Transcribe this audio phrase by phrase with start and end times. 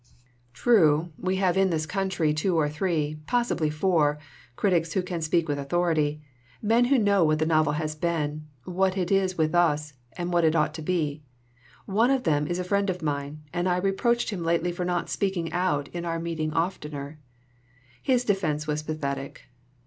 [0.55, 4.17] "True, we have in this country two or three, possibly four,
[4.55, 6.21] critics who can speak with au thority,
[6.59, 10.55] men who know what the novel has been, what it is with us, what it
[10.55, 11.21] ought to be.
[11.85, 15.07] One of them is a friend of mine, and I reproached him lately for not
[15.07, 17.19] speaking out in meeting oftener.
[18.01, 19.43] "His defense was pathetic.